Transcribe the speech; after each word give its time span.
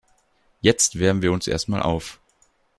Jetzt 0.61 0.97
wärmen 0.97 1.21
wir 1.21 1.31
uns 1.31 1.45
erst 1.47 1.69
mal 1.69 1.83
auf. 1.83 2.19